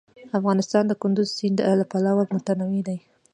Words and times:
افغانستان 0.37 0.83
د 0.87 0.93
کندز 1.01 1.27
سیند 1.37 1.59
له 1.79 1.85
پلوه 1.91 2.23
متنوع 2.33 2.81
دی. 2.87 2.97